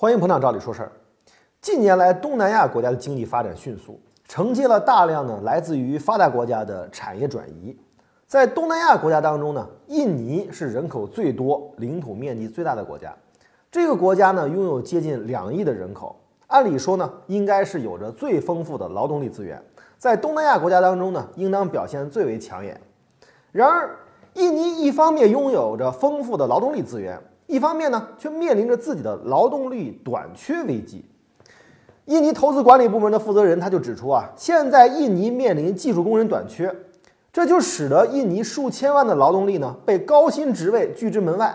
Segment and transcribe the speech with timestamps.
[0.00, 0.92] 欢迎捧场，照理说事儿。
[1.60, 7.76] 近年来，东南亚国家的经济发展迅速，承接了大量呢来自于发达国家的产业转移。
[8.24, 13.12] 在东南亚国家当中呢，印尼是人口最多、领土面积最大的国家。
[13.72, 16.14] 这个国家呢，拥有接近两亿的人口，
[16.46, 19.60] 按理说呢，应该是有着最丰富的劳动力资源，
[19.98, 22.80] 在东南亚国家当中呢，应当表现最为抢眼。
[23.50, 23.96] 然而，
[24.34, 31.04] 印尼一方面拥有着丰富的劳动力资源，一方面呢，却面临着自己的劳动力短缺危机。
[32.04, 36.72] 印尼投资管理部门的负责人他就指出啊，现在印尼面临技术工人短缺，
[37.32, 41.54] 这就使得印尼数千万的劳动力呢被高薪职位拒之门外。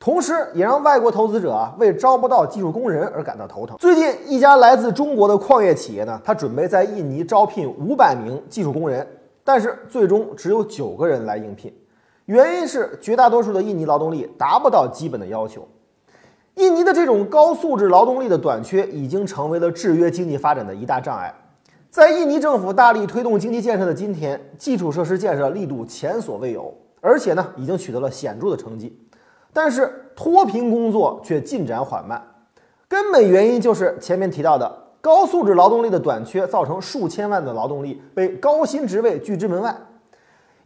[0.00, 3.76] 同时，也让外国投资者啊为招不到技术工人而感到头疼。
[3.78, 9.06] 最近，一家来自中国的矿业企业呢，他准备在印尼招聘五百名技术工人，
[9.44, 11.72] 但是最终只有九个人来应聘，
[12.30, 15.66] 原因是绝大多数的印尼劳动力达不到基本的要求。
[16.54, 21.34] 印尼的这种高素质劳动力的短缺，已经成为了制约经济发展的一大障碍。
[21.90, 28.96] 在印尼政府大力推动经济建设的今天，基础设施建设力度前所未有，而且呢，已经取得了显著的成绩。
[29.52, 32.24] 但是脱贫工作却进展缓慢，
[32.86, 39.76] 根本原因就是前面提到的高素质劳动力的短缺，造成数千万的劳动力被高薪职位拒之门外。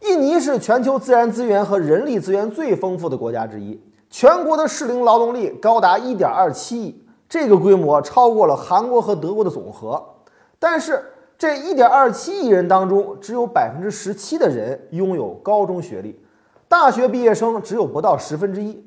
[0.07, 10.03] 印尼是全球自然资源和人力资源最丰富的国家之一，全国的适龄劳动力高达1.27亿，这个规模超过了韩国和德国的总和。
[10.59, 11.03] 但是
[11.37, 16.19] 这1.27亿人当中，只有17%的人拥有高中学历。
[16.67, 18.83] 大学毕业生只有不到十分之一，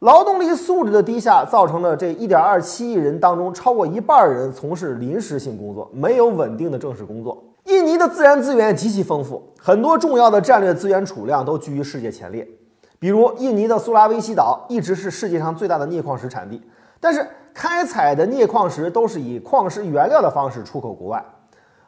[0.00, 7.42] 劳动力素质的低下，造成了这一点二七亿人当中超过一半人从事临时性工作，没有稳定的正式工作。
[7.84, 12.48] 印尼的自然资源极其丰富，很多重要的战略资源储量都居于世界前列。
[12.98, 16.62] 比如，印尼的苏拉威西岛一直是世界上最大的镍矿石产地，
[16.98, 21.22] 但是开采的镍矿石都是以矿石原料的方式出口国外。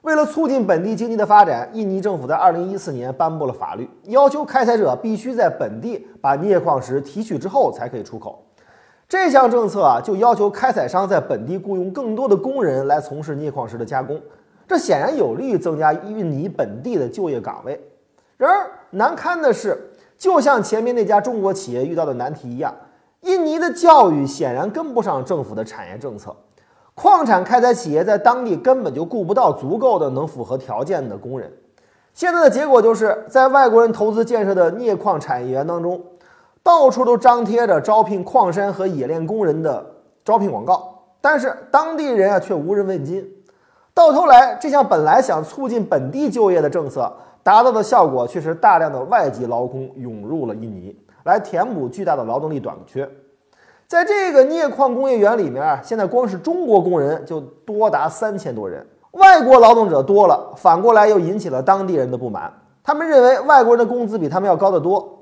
[0.02, 8.44] 为了促进本地经济的发展，印尼政府在二零一四年颁布了法律，要求开采者必须在本地把镍矿石提取之后才可以出口。
[9.08, 14.20] 这项政策啊，就要求开采商在本地雇佣更多的工人来从事镍矿石的加工，
[14.66, 17.80] 这显然有利于增加印尼本地的就业岗位。
[18.36, 22.74] 然而，难堪的是，就像前面那家中国企业遇到的难题一样，
[23.22, 26.34] 印尼的教育显然跟不上政府的产业政策。
[26.94, 31.52] 矿产开采企业在当地根本就雇不到足够的能符合条件的工人，
[32.14, 36.02] 现在的结果就是在外国人投资建设的镍矿产业园当中，
[36.62, 39.84] 到处都张贴着招聘矿山和冶炼工人的
[40.24, 43.30] 招聘广告，但是当地人啊却无人问津。
[43.96, 47.10] 到头来，这项本来想促进本地就业的政策，
[47.42, 53.08] 达到的效果却是大量的外籍劳工涌入了印尼，来填补巨大的劳动力短缺。
[53.86, 62.52] 在这个镍矿工业园里面，现在光是中国工人就多达三千多人，外国劳动者多了，反过来又引起了当地人的不满。
[62.84, 65.20] 他们认为外国人的工资比他们要高得多。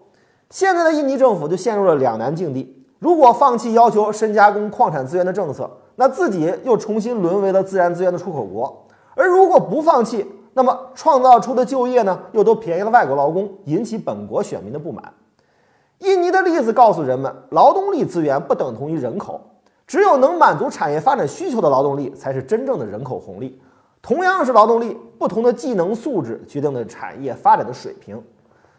[0.50, 8.66] 现在的印尼政府就陷入了两难境地：如果放弃要求深加工矿产资源的政策，那自己又重新沦为了自然资源的出口国；
[9.14, 15.12] 而如果不放弃，那么创造出的就业呢，又都便宜了外国劳工，引起本国选民的不满。
[15.98, 19.40] 印尼的例子告诉人们，劳动力资源不等同于人口，
[19.86, 23.60] 只有能满足产业发展需求的劳动力才是真正的人口红利。
[24.02, 28.22] 同样是劳动力，不同的技能素质决定了产业发展的水平。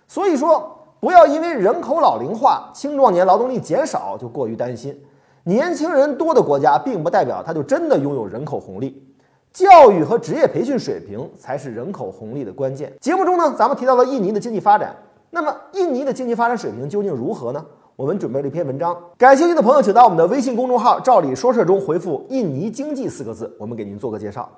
[0.07, 4.95] 所以说，不要因为人口老龄化、青壮年劳动力减少就过于担心。
[5.47, 9.00] 年轻人多的国家，并不代表它就真的拥有人口红利。
[9.53, 12.91] 教育和职业培训水平才是人口红利的关键。
[13.00, 14.95] 节目中呢，咱们提到了印尼的经济发展。
[15.29, 17.63] 那么，印尼的经济发展水平究竟如何呢？
[17.95, 24.50] 我们准备了一篇文章，感兴趣的朋友请到我们的微信公众号“照理说事”中回复“印尼经济”四个字，我们给您做个介绍。